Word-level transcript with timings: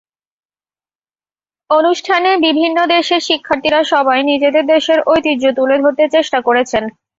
অনুষ্ঠানে 1.69 2.31
বিভিন্ন 2.45 2.77
দেশের 2.93 3.21
শিক্ষার্থীরা 3.27 3.81
সবাই 3.93 4.19
নিজেদের 4.23 4.65
দেশের 4.73 4.99
ঐতিহ্য 5.07 5.43
তুলে 5.57 5.75
ধরতে 5.83 6.05
চেষ্টা 6.15 6.39
করেছেন। 6.47 6.83